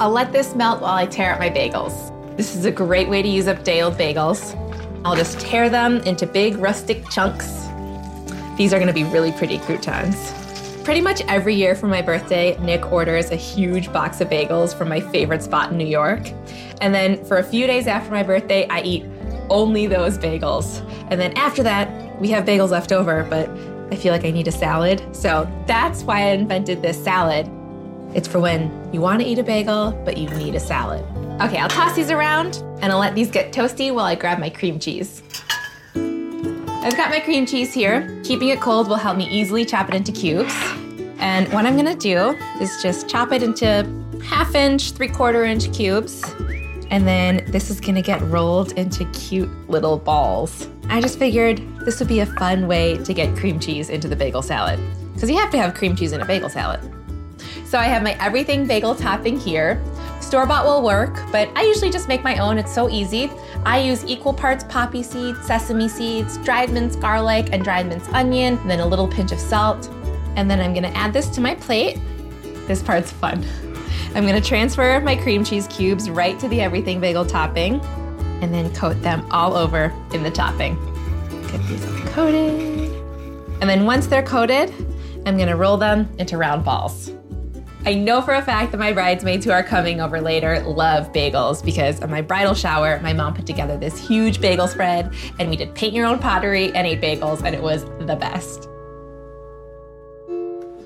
I'll 0.00 0.10
let 0.10 0.32
this 0.32 0.54
melt 0.54 0.80
while 0.80 0.94
I 0.94 1.06
tear 1.06 1.32
up 1.32 1.38
my 1.38 1.50
bagels. 1.50 2.10
This 2.36 2.56
is 2.56 2.64
a 2.64 2.72
great 2.72 3.08
way 3.08 3.22
to 3.22 3.28
use 3.28 3.46
up 3.46 3.62
day 3.62 3.82
old 3.82 3.94
bagels. 3.94 4.58
I'll 5.04 5.16
just 5.16 5.40
tear 5.40 5.68
them 5.68 5.96
into 6.02 6.26
big 6.26 6.56
rustic 6.58 7.08
chunks. 7.10 7.48
These 8.56 8.72
are 8.72 8.78
gonna 8.78 8.92
be 8.92 9.04
really 9.04 9.32
pretty 9.32 9.58
croutons. 9.58 10.32
Pretty 10.84 11.00
much 11.00 11.22
every 11.28 11.54
year 11.54 11.74
for 11.74 11.86
my 11.86 12.02
birthday, 12.02 12.56
Nick 12.60 12.92
orders 12.92 13.30
a 13.30 13.36
huge 13.36 13.92
box 13.92 14.20
of 14.20 14.28
bagels 14.28 14.74
from 14.74 14.88
my 14.88 15.00
favorite 15.00 15.42
spot 15.42 15.72
in 15.72 15.78
New 15.78 15.86
York. 15.86 16.30
And 16.80 16.94
then 16.94 17.24
for 17.24 17.38
a 17.38 17.42
few 17.42 17.66
days 17.66 17.86
after 17.86 18.10
my 18.10 18.22
birthday, 18.22 18.66
I 18.68 18.82
eat 18.82 19.04
only 19.50 19.86
those 19.86 20.18
bagels. 20.18 20.80
And 21.10 21.20
then 21.20 21.36
after 21.36 21.62
that, 21.62 22.20
we 22.20 22.30
have 22.30 22.44
bagels 22.44 22.70
left 22.70 22.92
over, 22.92 23.24
but 23.28 23.48
I 23.92 23.96
feel 23.96 24.12
like 24.12 24.24
I 24.24 24.30
need 24.30 24.48
a 24.48 24.52
salad. 24.52 25.04
So 25.14 25.50
that's 25.66 26.02
why 26.02 26.22
I 26.22 26.30
invented 26.30 26.80
this 26.80 27.02
salad. 27.02 27.48
It's 28.14 28.28
for 28.28 28.38
when 28.40 28.70
you 28.92 29.00
want 29.00 29.20
to 29.20 29.26
eat 29.26 29.38
a 29.38 29.44
bagel, 29.44 29.92
but 30.04 30.16
you 30.16 30.28
need 30.30 30.54
a 30.54 30.60
salad. 30.60 31.04
Okay, 31.40 31.58
I'll 31.58 31.68
toss 31.68 31.94
these 31.96 32.10
around 32.10 32.62
and 32.82 32.92
I'll 32.92 32.98
let 32.98 33.14
these 33.14 33.30
get 33.30 33.52
toasty 33.52 33.94
while 33.94 34.04
I 34.04 34.16
grab 34.16 34.38
my 34.38 34.50
cream 34.50 34.78
cheese. 34.78 35.22
I've 35.94 36.96
got 36.96 37.10
my 37.10 37.20
cream 37.20 37.46
cheese 37.46 37.72
here. 37.72 38.20
Keeping 38.24 38.48
it 38.48 38.60
cold 38.60 38.88
will 38.88 38.96
help 38.96 39.16
me 39.16 39.28
easily 39.30 39.64
chop 39.64 39.88
it 39.88 39.94
into 39.94 40.10
cubes. 40.10 40.52
And 41.18 41.50
what 41.52 41.64
I'm 41.64 41.76
gonna 41.76 41.94
do 41.94 42.36
is 42.60 42.82
just 42.82 43.08
chop 43.08 43.30
it 43.30 43.40
into 43.42 43.88
half 44.24 44.56
inch, 44.56 44.90
three 44.90 45.08
quarter 45.08 45.44
inch 45.44 45.72
cubes. 45.72 46.24
And 46.90 47.06
then 47.06 47.44
this 47.52 47.70
is 47.70 47.80
gonna 47.80 48.02
get 48.02 48.20
rolled 48.22 48.72
into 48.72 49.04
cute 49.12 49.48
little 49.70 49.96
balls. 49.96 50.68
I 50.88 51.00
just 51.00 51.20
figured 51.20 51.62
this 51.84 52.00
would 52.00 52.08
be 52.08 52.18
a 52.18 52.26
fun 52.26 52.66
way 52.66 52.96
to 52.98 53.14
get 53.14 53.36
cream 53.36 53.60
cheese 53.60 53.88
into 53.88 54.08
the 54.08 54.16
bagel 54.16 54.42
salad. 54.42 54.80
Because 55.14 55.30
you 55.30 55.36
have 55.36 55.50
to 55.52 55.58
have 55.58 55.74
cream 55.74 55.94
cheese 55.94 56.10
in 56.10 56.20
a 56.20 56.26
bagel 56.26 56.48
salad. 56.48 56.80
So 57.64 57.78
I 57.78 57.84
have 57.84 58.02
my 58.02 58.16
everything 58.20 58.66
bagel 58.66 58.96
topping 58.96 59.38
here. 59.38 59.80
Store 60.22 60.46
bought 60.46 60.64
will 60.64 60.82
work, 60.82 61.20
but 61.30 61.50
I 61.56 61.62
usually 61.62 61.90
just 61.90 62.08
make 62.08 62.22
my 62.22 62.38
own. 62.38 62.56
It's 62.56 62.72
so 62.72 62.88
easy. 62.88 63.30
I 63.66 63.80
use 63.80 64.04
equal 64.06 64.32
parts 64.32 64.64
poppy 64.64 65.02
seeds, 65.02 65.44
sesame 65.44 65.88
seeds, 65.88 66.38
dried 66.38 66.70
minced 66.70 67.00
garlic, 67.00 67.48
and 67.52 67.62
dried 67.62 67.86
minced 67.86 68.10
onion, 68.12 68.56
and 68.56 68.70
then 68.70 68.80
a 68.80 68.86
little 68.86 69.08
pinch 69.08 69.32
of 69.32 69.38
salt. 69.38 69.90
And 70.36 70.50
then 70.50 70.60
I'm 70.60 70.72
gonna 70.72 70.88
add 70.88 71.12
this 71.12 71.28
to 71.30 71.40
my 71.40 71.54
plate. 71.56 71.98
This 72.66 72.82
part's 72.82 73.10
fun. 73.10 73.44
I'm 74.14 74.24
gonna 74.24 74.40
transfer 74.40 75.00
my 75.00 75.16
cream 75.16 75.44
cheese 75.44 75.66
cubes 75.66 76.08
right 76.08 76.38
to 76.38 76.48
the 76.48 76.60
everything 76.60 77.00
bagel 77.00 77.26
topping 77.26 77.80
and 78.40 78.54
then 78.54 78.72
coat 78.74 79.00
them 79.02 79.26
all 79.30 79.54
over 79.54 79.92
in 80.12 80.22
the 80.22 80.30
topping. 80.30 80.76
Get 81.50 81.66
these 81.66 81.84
all 81.86 82.06
coated. 82.08 82.90
And 83.60 83.68
then 83.68 83.86
once 83.86 84.06
they're 84.06 84.22
coated, 84.22 84.72
I'm 85.26 85.36
gonna 85.36 85.56
roll 85.56 85.76
them 85.76 86.08
into 86.18 86.38
round 86.38 86.64
balls. 86.64 87.12
I 87.84 87.94
know 87.94 88.22
for 88.22 88.34
a 88.34 88.42
fact 88.42 88.70
that 88.70 88.78
my 88.78 88.92
bridesmaids 88.92 89.44
who 89.44 89.50
are 89.50 89.64
coming 89.64 90.00
over 90.00 90.20
later 90.20 90.62
love 90.62 91.12
bagels 91.12 91.64
because 91.64 91.98
of 92.00 92.10
my 92.10 92.22
bridal 92.22 92.54
shower, 92.54 93.00
my 93.00 93.12
mom 93.12 93.34
put 93.34 93.44
together 93.44 93.76
this 93.76 93.98
huge 93.98 94.40
bagel 94.40 94.68
spread 94.68 95.12
and 95.40 95.50
we 95.50 95.56
did 95.56 95.74
paint 95.74 95.92
your 95.92 96.06
own 96.06 96.20
pottery 96.20 96.72
and 96.76 96.86
ate 96.86 97.00
bagels 97.00 97.42
and 97.42 97.56
it 97.56 97.60
was 97.62 97.84
the 98.06 98.14
best. 98.14 98.68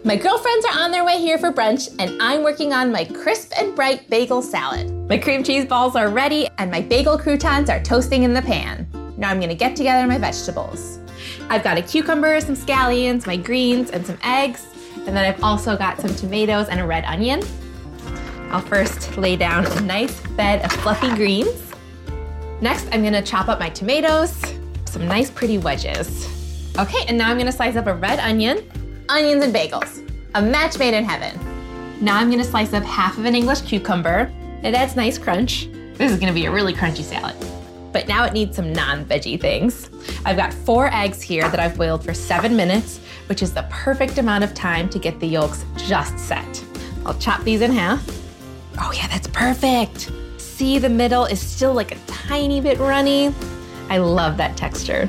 My 0.05 0.17
girlfriends 0.17 0.65
are 0.65 0.79
on 0.79 0.91
their 0.91 1.05
way 1.05 1.19
here 1.19 1.37
for 1.37 1.53
brunch, 1.53 1.93
and 1.99 2.17
I'm 2.23 2.45
working 2.45 2.73
on 2.73 2.93
my 2.93 3.05
crisp 3.05 3.53
and 3.59 3.75
bright 3.75 4.09
bagel 4.09 4.41
salad. 4.41 4.89
My 5.09 5.19
cream 5.19 5.43
cheese 5.43 5.65
balls 5.65 5.97
are 5.97 6.09
ready, 6.09 6.49
and 6.59 6.71
my 6.71 6.81
bagel 6.81 7.19
croutons 7.19 7.69
are 7.69 7.83
toasting 7.83 8.23
in 8.23 8.33
the 8.33 8.41
pan. 8.41 8.89
Now 9.17 9.31
I'm 9.31 9.41
gonna 9.41 9.57
get 9.57 9.75
together 9.75 10.07
my 10.07 10.17
vegetables. 10.17 11.01
I've 11.51 11.65
got 11.65 11.77
a 11.77 11.83
cucumber, 11.83 12.41
some 12.41 12.55
scallions, 12.55 13.27
my 13.27 13.37
greens, 13.37 13.91
and 13.91 14.07
some 14.07 14.19
eggs, 14.23 14.65
and 15.07 15.17
then 15.17 15.25
I've 15.25 15.43
also 15.43 15.77
got 15.77 16.01
some 16.01 16.15
tomatoes 16.15 16.69
and 16.69 16.81
a 16.81 16.87
red 16.87 17.05
onion. 17.05 17.43
I'll 18.51 18.61
first 18.61 19.17
lay 19.17 19.37
down 19.37 19.67
a 19.67 19.81
nice 19.81 20.21
bed 20.29 20.65
of 20.65 20.73
fluffy 20.73 21.15
greens. 21.15 21.73
Next, 22.61 22.87
I'm 22.93 23.03
gonna 23.03 23.23
chop 23.23 23.49
up 23.49 23.59
my 23.59 23.71
tomatoes, 23.71 24.41
some 24.85 25.07
nice 25.07 25.31
pretty 25.31 25.59
wedges. 25.59 26.27
Okay, 26.79 27.05
and 27.09 27.19
now 27.19 27.31
I'm 27.31 27.39
gonna 27.39 27.53
slice 27.53 27.77
up 27.77 27.87
a 27.87 27.95
red 27.95 28.19
onion, 28.19 28.71
Onions 29.09 29.45
and 29.45 29.55
bagels, 29.55 30.03
a 30.35 30.43
match 30.43 30.81
made 30.81 30.93
in 30.93 31.05
heaven. 31.05 31.39
Now 32.01 32.17
I'm 32.17 32.29
gonna 32.29 32.43
slice 32.43 32.73
up 32.73 32.83
half 32.83 33.17
of 33.19 33.25
an 33.25 33.37
English 33.37 33.61
cucumber. 33.61 34.33
It 34.65 34.75
adds 34.75 34.97
nice 34.97 35.17
crunch. 35.17 35.69
This 35.95 36.11
is 36.11 36.19
gonna 36.19 36.33
be 36.33 36.47
a 36.47 36.51
really 36.51 36.75
crunchy 36.75 37.05
salad. 37.05 37.37
But 37.93 38.09
now 38.09 38.25
it 38.25 38.33
needs 38.33 38.57
some 38.57 38.73
non-veggie 38.73 39.41
things. 39.41 39.91
I've 40.25 40.37
got 40.37 40.53
four 40.53 40.93
eggs 40.93 41.23
here 41.23 41.49
that 41.49 41.61
I've 41.61 41.77
boiled 41.77 42.05
for 42.05 42.13
seven 42.13 42.57
minutes, 42.57 42.99
which 43.27 43.43
is 43.43 43.53
the 43.53 43.67
perfect 43.71 44.19
amount 44.19 44.45
of 44.45 44.55
time 44.55 44.89
to 44.91 44.99
get 44.99 45.19
the 45.21 45.27
yolks 45.27 45.65
just 45.77 46.19
set. 46.19 46.65
I'll 47.05 47.19
chop 47.19 47.43
these 47.43 47.61
in 47.61 47.71
half. 47.73 48.05
Oh 48.79 48.93
yeah, 48.93 49.07
that's 49.09 49.29
perfect. 49.29 50.11
See, 50.39 50.79
the 50.79 50.89
middle 50.89 51.25
is 51.25 51.41
still 51.41 51.73
like 51.73 51.93
a 51.93 51.99
tiny 52.07 52.61
bit 52.61 52.79
runny. 52.79 53.35
I 53.89 53.99
love 53.99 54.37
that 54.37 54.57
texture. 54.57 55.09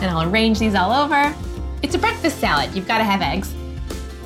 And 0.00 0.06
I'll 0.06 0.30
arrange 0.30 0.58
these 0.58 0.74
all 0.74 0.92
over. 0.92 1.34
It's 1.82 1.94
a 1.94 1.98
breakfast 1.98 2.38
salad, 2.38 2.74
you've 2.74 2.88
gotta 2.88 3.04
have 3.04 3.20
eggs. 3.20 3.54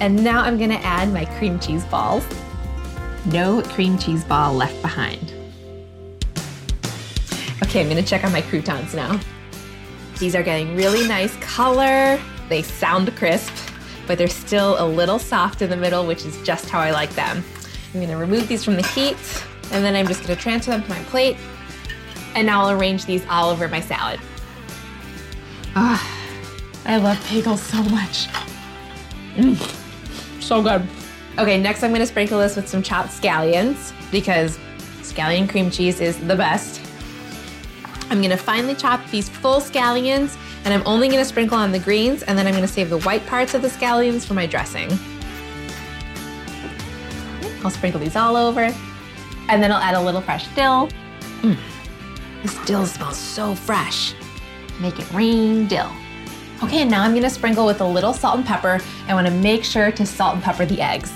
And 0.00 0.22
now 0.22 0.40
I'm 0.42 0.58
gonna 0.58 0.80
add 0.82 1.12
my 1.12 1.24
cream 1.24 1.58
cheese 1.58 1.84
balls. 1.86 2.24
No 3.26 3.62
cream 3.62 3.98
cheese 3.98 4.24
ball 4.24 4.52
left 4.52 4.80
behind. 4.82 5.32
Okay, 7.62 7.80
I'm 7.80 7.88
gonna 7.88 8.02
check 8.02 8.24
on 8.24 8.32
my 8.32 8.42
croutons 8.42 8.94
now. 8.94 9.18
These 10.18 10.34
are 10.34 10.42
getting 10.42 10.76
really 10.76 11.06
nice 11.06 11.34
color. 11.36 12.20
They 12.48 12.62
sound 12.62 13.14
crisp, 13.16 13.52
but 14.06 14.18
they're 14.18 14.28
still 14.28 14.82
a 14.82 14.86
little 14.86 15.18
soft 15.18 15.62
in 15.62 15.70
the 15.70 15.76
middle, 15.76 16.06
which 16.06 16.24
is 16.24 16.40
just 16.42 16.68
how 16.68 16.80
I 16.80 16.90
like 16.90 17.14
them. 17.14 17.42
I'm 17.94 18.00
gonna 18.00 18.16
remove 18.16 18.48
these 18.48 18.64
from 18.64 18.76
the 18.76 18.86
heat, 18.88 19.16
and 19.70 19.84
then 19.84 19.94
I'm 19.94 20.06
just 20.06 20.22
gonna 20.22 20.36
transfer 20.36 20.72
them 20.72 20.82
to 20.82 20.88
my 20.88 21.02
plate. 21.04 21.36
And 22.34 22.46
now 22.46 22.62
I'll 22.62 22.78
arrange 22.78 23.04
these 23.04 23.24
all 23.28 23.50
over 23.50 23.68
my 23.68 23.80
salad. 23.80 24.20
Ah, 25.74 26.02
I 26.84 26.96
love 26.96 27.18
bagels 27.28 27.58
so 27.58 27.82
much. 27.84 28.28
Mm, 29.36 30.42
so 30.42 30.62
good. 30.62 30.86
Okay, 31.38 31.60
next 31.60 31.82
I'm 31.82 31.92
gonna 31.92 32.06
sprinkle 32.06 32.38
this 32.38 32.56
with 32.56 32.68
some 32.68 32.82
chopped 32.82 33.10
scallions 33.10 33.92
because 34.10 34.58
scallion 35.00 35.48
cream 35.48 35.70
cheese 35.70 36.00
is 36.00 36.18
the 36.26 36.36
best. 36.36 36.80
I'm 38.10 38.20
gonna 38.20 38.36
finely 38.36 38.74
chop 38.74 39.00
these 39.10 39.28
full 39.28 39.60
scallions 39.60 40.36
and 40.64 40.72
I'm 40.72 40.82
only 40.86 41.08
gonna 41.08 41.24
sprinkle 41.24 41.58
on 41.58 41.72
the 41.72 41.78
greens 41.78 42.22
and 42.22 42.38
then 42.38 42.46
I'm 42.46 42.54
gonna 42.54 42.68
save 42.68 42.90
the 42.90 42.98
white 43.00 43.26
parts 43.26 43.54
of 43.54 43.62
the 43.62 43.68
scallions 43.68 44.24
for 44.24 44.34
my 44.34 44.46
dressing. 44.46 44.90
I'll 47.64 47.70
sprinkle 47.70 48.00
these 48.00 48.16
all 48.16 48.36
over 48.36 48.72
and 49.48 49.62
then 49.62 49.72
I'll 49.72 49.82
add 49.82 49.94
a 49.94 50.00
little 50.00 50.20
fresh 50.20 50.46
dill. 50.54 50.88
Mm, 51.42 51.56
this 52.42 52.56
dill 52.64 52.86
smells 52.86 53.16
so 53.16 53.54
fresh. 53.54 54.14
Make 54.80 54.98
it 54.98 55.10
rain 55.12 55.66
dill. 55.66 55.90
Okay, 56.62 56.82
and 56.82 56.90
now 56.90 57.02
I'm 57.02 57.14
gonna 57.14 57.30
sprinkle 57.30 57.66
with 57.66 57.80
a 57.80 57.84
little 57.84 58.12
salt 58.12 58.36
and 58.36 58.46
pepper. 58.46 58.80
I 59.08 59.14
wanna 59.14 59.30
make 59.30 59.64
sure 59.64 59.90
to 59.90 60.06
salt 60.06 60.34
and 60.34 60.42
pepper 60.42 60.64
the 60.64 60.80
eggs. 60.80 61.10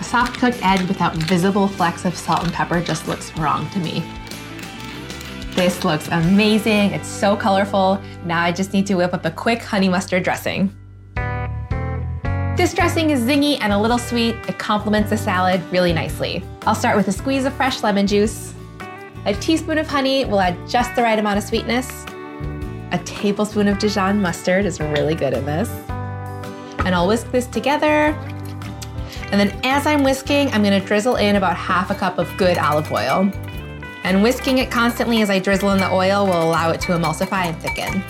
A 0.00 0.04
soft 0.04 0.38
cooked 0.38 0.62
egg 0.62 0.80
without 0.88 1.14
visible 1.14 1.68
flecks 1.68 2.04
of 2.04 2.16
salt 2.16 2.44
and 2.44 2.52
pepper 2.52 2.80
just 2.80 3.06
looks 3.06 3.36
wrong 3.36 3.68
to 3.70 3.78
me. 3.78 4.02
This 5.54 5.84
looks 5.84 6.08
amazing. 6.08 6.92
It's 6.92 7.08
so 7.08 7.34
colorful. 7.34 8.00
Now 8.26 8.42
I 8.42 8.50
just 8.50 8.72
need 8.72 8.88
to 8.88 8.96
whip 8.96 9.14
up 9.14 9.24
a 9.24 9.30
quick 9.30 9.62
honey 9.62 9.88
mustard 9.88 10.24
dressing. 10.24 10.74
This 12.56 12.74
dressing 12.74 13.10
is 13.10 13.20
zingy 13.20 13.58
and 13.60 13.72
a 13.72 13.78
little 13.78 13.98
sweet. 13.98 14.34
It 14.48 14.58
complements 14.58 15.10
the 15.10 15.16
salad 15.16 15.62
really 15.70 15.92
nicely. 15.92 16.42
I'll 16.62 16.74
start 16.74 16.96
with 16.96 17.06
a 17.06 17.12
squeeze 17.12 17.44
of 17.44 17.54
fresh 17.54 17.84
lemon 17.84 18.08
juice. 18.08 18.52
A 19.26 19.34
teaspoon 19.34 19.78
of 19.78 19.86
honey 19.86 20.24
will 20.24 20.40
add 20.40 20.56
just 20.68 20.96
the 20.96 21.02
right 21.02 21.18
amount 21.18 21.38
of 21.38 21.44
sweetness. 21.44 22.04
A 22.90 23.00
tablespoon 23.04 23.68
of 23.68 23.78
Dijon 23.78 24.20
mustard 24.20 24.64
is 24.64 24.80
really 24.80 25.14
good 25.14 25.32
in 25.32 25.46
this. 25.46 25.68
And 26.80 26.96
I'll 26.96 27.06
whisk 27.06 27.30
this 27.30 27.46
together. 27.46 28.12
And 29.30 29.38
then 29.38 29.56
as 29.62 29.86
I'm 29.86 30.02
whisking, 30.02 30.50
I'm 30.50 30.64
gonna 30.64 30.84
drizzle 30.84 31.14
in 31.14 31.36
about 31.36 31.56
half 31.56 31.90
a 31.90 31.94
cup 31.94 32.18
of 32.18 32.28
good 32.36 32.58
olive 32.58 32.90
oil. 32.90 33.30
And 34.02 34.22
whisking 34.24 34.58
it 34.58 34.68
constantly 34.70 35.22
as 35.22 35.30
I 35.30 35.38
drizzle 35.38 35.70
in 35.70 35.78
the 35.78 35.92
oil 35.92 36.26
will 36.26 36.42
allow 36.42 36.70
it 36.70 36.80
to 36.82 36.92
emulsify 36.92 37.46
and 37.46 37.56
thicken. 37.62 38.02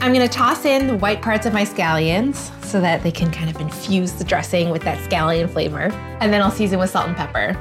I'm 0.00 0.12
gonna 0.12 0.28
toss 0.28 0.64
in 0.64 0.86
the 0.86 0.96
white 0.96 1.20
parts 1.20 1.44
of 1.44 1.52
my 1.52 1.64
scallions 1.64 2.52
so 2.64 2.80
that 2.80 3.02
they 3.02 3.10
can 3.10 3.32
kind 3.32 3.50
of 3.50 3.60
infuse 3.60 4.12
the 4.12 4.22
dressing 4.22 4.70
with 4.70 4.82
that 4.82 4.98
scallion 4.98 5.50
flavor. 5.50 5.90
And 6.20 6.32
then 6.32 6.40
I'll 6.40 6.52
season 6.52 6.78
with 6.78 6.90
salt 6.90 7.08
and 7.08 7.16
pepper. 7.16 7.58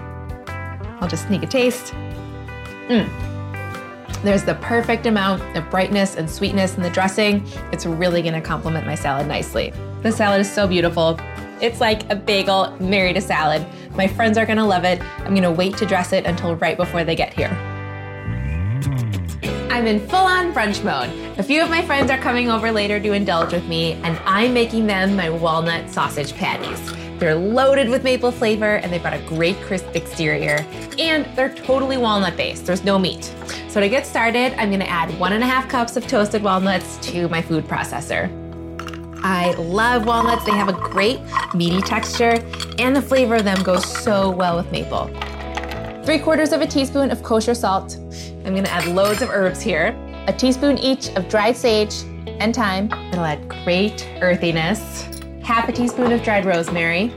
I'll 1.01 1.08
just 1.08 1.25
sneak 1.27 1.41
a 1.41 1.48
taste. 1.48 1.94
Mmm. 2.89 3.10
There's 4.22 4.44
the 4.44 4.53
perfect 4.56 5.08
amount 5.08 5.58
of 5.58 5.67
brightness 5.72 6.15
and 6.15 6.29
sweetness 6.29 6.77
in 6.77 6.84
the 6.84 6.91
dressing. 6.91 7.44
It's 7.72 7.88
really 7.88 8.22
gonna 8.22 8.41
complement 8.41 8.86
my 8.86 8.96
salad 8.96 9.27
nicely. 9.27 9.74
The 10.03 10.12
salad 10.12 10.39
is 10.39 10.51
so 10.51 10.67
beautiful. 10.67 11.20
It's 11.60 11.82
like 11.82 12.08
a 12.12 12.15
bagel 12.15 12.72
married 12.79 13.17
a 13.17 13.22
salad. 13.22 13.65
My 13.96 14.08
friends 14.08 14.38
are 14.38 14.46
gonna 14.46 14.65
love 14.65 14.84
it. 14.84 15.01
I'm 15.25 15.34
gonna 15.34 15.51
wait 15.51 15.75
to 15.77 15.88
dress 15.88 16.13
it 16.13 16.27
until 16.27 16.56
right 16.58 16.77
before 16.77 17.03
they 17.03 17.15
get 17.15 17.34
here. 17.34 17.76
I'm 19.77 19.86
in 19.86 20.00
full 20.07 20.25
on 20.25 20.55
brunch 20.55 20.84
mode. 20.84 21.38
A 21.38 21.43
few 21.43 21.62
of 21.62 21.69
my 21.69 21.86
friends 21.86 22.10
are 22.10 22.17
coming 22.17 22.50
over 22.50 22.72
later 22.72 23.00
to 23.00 23.13
indulge 23.13 23.53
with 23.53 23.67
me, 23.67 23.93
and 24.01 24.17
I'm 24.25 24.51
making 24.51 24.88
them 24.88 25.15
my 25.15 25.29
walnut 25.29 25.91
sausage 25.91 26.34
patties. 26.34 26.81
They're 27.19 27.36
loaded 27.36 27.88
with 27.88 28.03
maple 28.03 28.31
flavor 28.31 28.77
and 28.77 28.91
they've 28.91 29.03
got 29.03 29.13
a 29.13 29.22
great 29.27 29.55
crisp 29.57 29.86
exterior, 29.96 30.65
and 30.98 31.27
they're 31.36 31.53
totally 31.53 31.98
walnut 31.98 32.36
based. 32.36 32.65
There's 32.65 32.84
no 32.84 32.98
meat. 32.98 33.31
So 33.69 33.79
to 33.79 33.88
get 33.88 34.07
started, 34.07 34.60
I'm 34.60 34.72
gonna 34.72 34.86
add 34.86 35.12
one 35.19 35.34
and 35.34 35.43
a 35.43 35.48
half 35.48 35.69
cups 35.69 35.96
of 35.96 36.07
toasted 36.07 36.41
walnuts 36.41 36.98
to 37.12 37.29
my 37.29 37.43
food 37.43 37.65
processor. 37.65 38.31
I 39.24 39.51
love 39.60 40.07
walnuts. 40.07 40.43
They 40.43 40.53
have 40.53 40.69
a 40.69 40.74
great 40.74 41.19
meaty 41.53 41.84
texture, 41.84 42.43
and 42.79 42.96
the 42.96 43.01
flavor 43.03 43.36
of 43.36 43.43
them 43.43 43.62
goes 43.62 43.86
so 43.86 44.31
well 44.31 44.57
with 44.57 44.72
maple. 44.72 45.05
Three 46.03 46.17
quarters 46.17 46.51
of 46.51 46.62
a 46.62 46.65
teaspoon 46.65 47.12
of 47.12 47.22
kosher 47.22 47.53
salt. 47.53 47.98
I'm 48.48 48.56
gonna 48.56 48.70
add 48.70 48.86
loads 48.88 49.22
of 49.22 49.30
herbs 49.30 49.60
here. 49.60 49.94
A 50.27 50.34
teaspoon 50.34 50.77
each 50.77 51.10
of 51.18 51.27
dried 51.27 51.58
sage 51.58 52.04
and 52.39 52.56
thyme. 52.56 52.89
It'll 53.12 53.25
add 53.25 53.50
great 53.66 54.10
earthiness. 54.22 55.04
Half 55.44 55.68
a 55.68 55.74
teaspoon 55.74 56.13
of 56.13 56.24
dried 56.24 56.46
rosemary. 56.46 57.13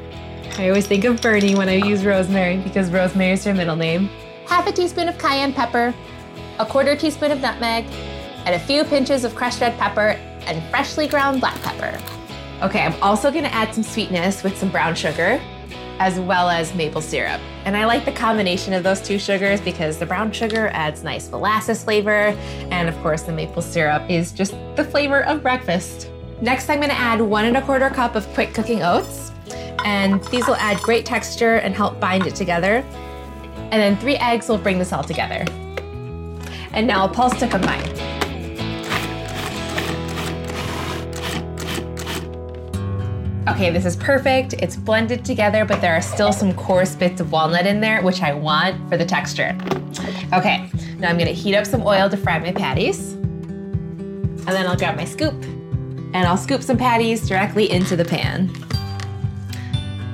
I 0.58 0.68
always 0.68 0.88
think 0.88 1.04
of 1.04 1.22
Bernie 1.22 1.54
when 1.54 1.68
I 1.68 1.74
use 1.74 2.04
rosemary 2.04 2.56
because 2.56 2.90
rosemary 2.90 3.30
is 3.30 3.44
her 3.44 3.54
middle 3.54 3.76
name. 3.76 4.08
Half 4.48 4.66
a 4.66 4.72
teaspoon 4.72 5.08
of 5.08 5.18
cayenne 5.18 5.52
pepper, 5.52 5.94
a 6.58 6.66
quarter 6.66 6.96
teaspoon 6.96 7.30
of 7.30 7.40
nutmeg, 7.40 7.84
and 8.44 8.56
a 8.56 8.58
few 8.58 8.82
pinches 8.82 9.22
of 9.22 9.36
crushed 9.36 9.60
red 9.60 9.78
pepper 9.78 10.18
and 10.46 10.60
freshly 10.68 11.06
ground 11.06 11.38
black 11.38 11.62
pepper. 11.62 11.96
Okay, 12.60 12.80
I'm 12.80 13.00
also 13.00 13.30
gonna 13.30 13.46
add 13.48 13.72
some 13.72 13.84
sweetness 13.84 14.42
with 14.42 14.58
some 14.58 14.68
brown 14.68 14.96
sugar 14.96 15.40
as 16.00 16.18
well 16.18 16.48
as 16.48 16.74
maple 16.74 17.02
syrup. 17.02 17.40
And 17.66 17.76
I 17.76 17.84
like 17.84 18.06
the 18.06 18.12
combination 18.12 18.72
of 18.72 18.82
those 18.82 19.02
two 19.02 19.18
sugars 19.18 19.60
because 19.60 19.98
the 19.98 20.06
brown 20.06 20.32
sugar 20.32 20.68
adds 20.68 21.04
nice 21.04 21.30
molasses 21.30 21.84
flavor, 21.84 22.34
and 22.70 22.88
of 22.88 22.96
course, 23.02 23.22
the 23.22 23.32
maple 23.32 23.60
syrup 23.60 24.02
is 24.08 24.32
just 24.32 24.54
the 24.76 24.84
flavor 24.84 25.24
of 25.24 25.42
breakfast. 25.42 26.10
Next, 26.40 26.70
I'm 26.70 26.80
gonna 26.80 26.94
add 26.94 27.20
one 27.20 27.44
and 27.44 27.58
a 27.58 27.62
quarter 27.62 27.90
cup 27.90 28.16
of 28.16 28.26
quick 28.28 28.54
cooking 28.54 28.82
oats, 28.82 29.30
and 29.84 30.24
these 30.24 30.46
will 30.46 30.56
add 30.56 30.78
great 30.78 31.04
texture 31.04 31.56
and 31.56 31.74
help 31.74 32.00
bind 32.00 32.26
it 32.26 32.34
together. 32.34 32.82
And 33.70 33.74
then 33.74 33.98
three 33.98 34.16
eggs 34.16 34.48
will 34.48 34.58
bring 34.58 34.78
this 34.78 34.94
all 34.94 35.04
together. 35.04 35.44
And 36.72 36.86
now 36.86 37.04
a 37.04 37.08
pulse 37.08 37.38
to 37.40 37.46
combine. 37.46 37.99
Okay, 43.60 43.68
this 43.68 43.84
is 43.84 43.94
perfect. 43.94 44.54
It's 44.54 44.74
blended 44.74 45.22
together, 45.22 45.66
but 45.66 45.82
there 45.82 45.94
are 45.94 46.00
still 46.00 46.32
some 46.32 46.54
coarse 46.54 46.94
bits 46.94 47.20
of 47.20 47.30
walnut 47.30 47.66
in 47.66 47.78
there, 47.78 48.00
which 48.00 48.22
I 48.22 48.32
want 48.32 48.88
for 48.88 48.96
the 48.96 49.04
texture. 49.04 49.54
Okay, 50.32 50.70
now 50.96 51.10
I'm 51.10 51.18
gonna 51.18 51.32
heat 51.32 51.54
up 51.54 51.66
some 51.66 51.82
oil 51.82 52.08
to 52.08 52.16
fry 52.16 52.38
my 52.38 52.52
patties. 52.52 53.12
And 53.12 54.46
then 54.46 54.66
I'll 54.66 54.78
grab 54.78 54.96
my 54.96 55.04
scoop 55.04 55.34
and 55.34 56.16
I'll 56.16 56.38
scoop 56.38 56.62
some 56.62 56.78
patties 56.78 57.28
directly 57.28 57.70
into 57.70 57.96
the 57.96 58.04
pan. 58.06 58.46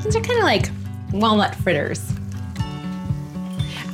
These 0.02 0.16
are 0.16 0.20
kind 0.22 0.40
of 0.40 0.44
like 0.44 0.68
walnut 1.12 1.54
fritters. 1.54 2.12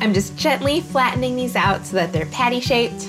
I'm 0.00 0.14
just 0.14 0.34
gently 0.38 0.80
flattening 0.80 1.36
these 1.36 1.56
out 1.56 1.84
so 1.84 1.96
that 1.96 2.10
they're 2.10 2.24
patty 2.24 2.60
shaped. 2.60 3.06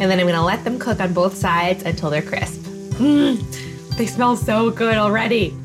And 0.00 0.10
then 0.10 0.18
I'm 0.18 0.26
gonna 0.26 0.44
let 0.44 0.64
them 0.64 0.80
cook 0.80 0.98
on 0.98 1.12
both 1.12 1.36
sides 1.36 1.84
until 1.84 2.10
they're 2.10 2.20
crisp. 2.20 2.62
Mmm, 2.98 3.96
they 3.96 4.06
smell 4.06 4.34
so 4.34 4.72
good 4.72 4.96
already. 4.96 5.56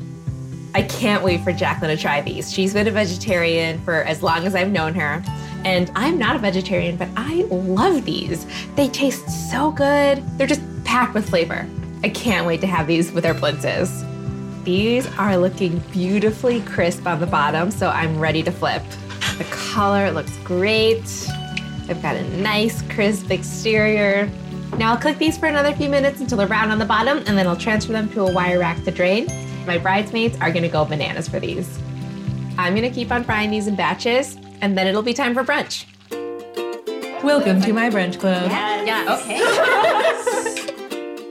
I 0.74 0.82
can't 0.82 1.22
wait 1.22 1.40
for 1.42 1.52
Jacqueline 1.52 1.96
to 1.96 2.00
try 2.00 2.20
these. 2.20 2.52
She's 2.52 2.74
been 2.74 2.88
a 2.88 2.90
vegetarian 2.90 3.80
for 3.82 4.02
as 4.02 4.24
long 4.24 4.44
as 4.44 4.56
I've 4.56 4.72
known 4.72 4.92
her. 4.94 5.22
And 5.64 5.90
I'm 5.94 6.18
not 6.18 6.34
a 6.34 6.40
vegetarian, 6.40 6.96
but 6.96 7.08
I 7.16 7.42
love 7.44 8.04
these. 8.04 8.44
They 8.74 8.88
taste 8.88 9.50
so 9.50 9.70
good. 9.70 10.22
They're 10.36 10.48
just 10.48 10.62
packed 10.84 11.14
with 11.14 11.28
flavor. 11.28 11.66
I 12.02 12.08
can't 12.08 12.44
wait 12.44 12.60
to 12.62 12.66
have 12.66 12.88
these 12.88 13.12
with 13.12 13.24
our 13.24 13.34
blintzes. 13.34 14.04
These 14.64 15.06
are 15.16 15.36
looking 15.36 15.78
beautifully 15.92 16.60
crisp 16.62 17.06
on 17.06 17.20
the 17.20 17.26
bottom, 17.26 17.70
so 17.70 17.88
I'm 17.88 18.18
ready 18.18 18.42
to 18.42 18.50
flip. 18.50 18.82
The 19.38 19.44
color 19.44 20.10
looks 20.10 20.36
great. 20.38 21.04
I've 21.88 22.02
got 22.02 22.16
a 22.16 22.28
nice 22.38 22.82
crisp 22.82 23.30
exterior. 23.30 24.28
Now 24.76 24.92
I'll 24.92 24.98
cook 24.98 25.18
these 25.18 25.38
for 25.38 25.46
another 25.46 25.72
few 25.74 25.88
minutes 25.88 26.20
until 26.20 26.36
they're 26.36 26.48
brown 26.48 26.70
on 26.70 26.78
the 26.78 26.84
bottom, 26.84 27.18
and 27.18 27.38
then 27.38 27.46
I'll 27.46 27.56
transfer 27.56 27.92
them 27.92 28.08
to 28.10 28.22
a 28.22 28.32
wire 28.32 28.58
rack 28.58 28.82
to 28.84 28.90
drain. 28.90 29.28
My 29.66 29.78
bridesmaids 29.78 30.36
are 30.40 30.52
gonna 30.52 30.68
go 30.68 30.84
bananas 30.84 31.26
for 31.28 31.40
these. 31.40 31.78
I'm 32.58 32.74
gonna 32.74 32.90
keep 32.90 33.10
on 33.10 33.24
frying 33.24 33.50
these 33.50 33.66
in 33.66 33.76
batches, 33.76 34.36
and 34.60 34.76
then 34.76 34.86
it'll 34.86 35.02
be 35.02 35.14
time 35.14 35.32
for 35.34 35.42
brunch. 35.42 35.86
Welcome 37.22 37.62
to 37.62 37.72
my 37.72 37.88
brunch 37.88 38.20
club. 38.20 38.50
Yeah, 38.50 39.16
okay. 39.18 39.38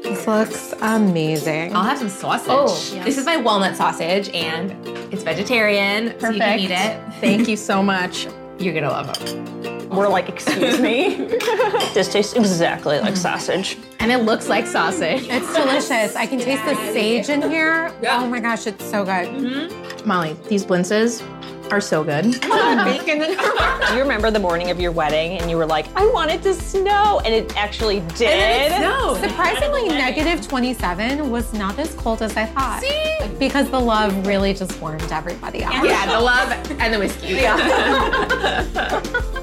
This 0.02 0.28
looks 0.28 0.74
amazing. 0.82 1.76
I'll 1.76 1.84
have 1.84 2.00
some 2.00 2.10
sausage. 2.10 2.50
Oh, 2.50 3.04
This 3.04 3.18
is 3.20 3.26
my 3.26 3.38
walnut 3.38 3.76
sausage, 3.78 4.30
and 4.30 4.72
it's 5.14 5.22
vegetarian, 5.24 6.20
so 6.20 6.30
you 6.30 6.40
can 6.40 6.60
eat 6.60 6.72
it. 6.72 7.00
Thank 7.22 7.48
you 7.48 7.56
so 7.56 7.84
much. 7.84 8.28
You're 8.58 8.74
gonna 8.74 8.90
love 8.90 9.14
them. 9.26 9.90
We're 9.90 10.08
like, 10.08 10.28
excuse 10.28 10.80
me. 10.80 11.16
this 11.94 12.12
tastes 12.12 12.34
exactly 12.34 13.00
like 13.00 13.16
sausage. 13.16 13.78
And 14.04 14.12
it 14.12 14.26
looks 14.26 14.50
like 14.50 14.68
sausage. 14.68 15.28
It's 15.30 15.54
delicious. 15.54 16.18
I 16.18 16.26
can 16.26 16.38
taste 16.38 16.66
the 16.66 16.76
sage 16.92 17.30
in 17.30 17.42
here. 17.42 17.90
Oh 18.06 18.28
my 18.28 18.42
gosh, 18.42 18.68
it's 18.68 18.84
so 18.84 19.06
good. 19.06 19.30
Mm-hmm. 19.30 20.06
Molly, 20.06 20.34
these 20.50 20.66
blintzes 20.66 21.24
are 21.72 21.80
so 21.80 22.04
good. 22.04 22.26
Bacon 22.42 23.20
Do 23.20 23.94
you 23.94 24.02
remember 24.02 24.30
the 24.30 24.42
morning 24.42 24.72
of 24.72 24.78
your 24.82 24.92
wedding 24.92 25.38
and 25.40 25.50
you 25.50 25.56
were 25.56 25.66
like, 25.66 25.88
I 25.96 26.06
want 26.08 26.32
it 26.32 26.44
to 26.44 26.54
snow? 26.54 27.22
And 27.24 27.34
it 27.34 27.56
actually 27.56 28.02
did. 28.18 28.72
no. 28.82 29.16
Surprisingly, 29.22 29.88
negative 29.88 30.46
27 30.46 31.32
was 31.32 31.54
not 31.54 31.80
as 31.80 31.96
cold 31.96 32.22
as 32.22 32.36
I 32.36 32.48
thought. 32.48 32.82
See? 32.82 33.18
Because 33.40 33.70
the 33.70 33.80
love 33.80 34.28
really 34.28 34.54
just 34.54 34.82
warmed 34.82 35.10
everybody 35.14 35.64
up. 35.64 35.82
Yeah, 35.82 36.08
the 36.08 36.20
love 36.20 36.52
and 36.78 36.94
the 36.94 37.00
whiskey. 37.00 37.36
Yeah. 37.36 39.40